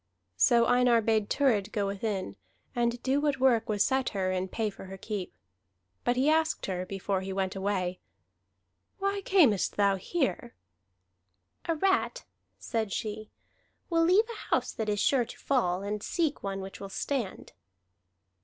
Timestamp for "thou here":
9.77-10.55